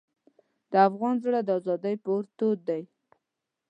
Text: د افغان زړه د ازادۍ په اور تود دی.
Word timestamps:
د 0.71 0.73
افغان 0.87 1.15
زړه 1.23 1.39
د 1.43 1.49
ازادۍ 1.59 1.95
په 2.03 2.09
اور 2.13 2.25
تود 2.37 2.59
دی. 2.69 2.81